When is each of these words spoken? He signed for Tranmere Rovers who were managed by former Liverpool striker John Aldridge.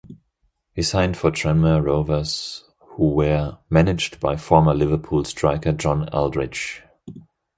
He 0.73 0.81
signed 0.81 1.15
for 1.15 1.29
Tranmere 1.29 1.85
Rovers 1.85 2.63
who 2.95 3.09
were 3.11 3.59
managed 3.69 4.19
by 4.19 4.35
former 4.35 4.73
Liverpool 4.73 5.23
striker 5.25 5.73
John 5.73 6.09
Aldridge. 6.09 6.81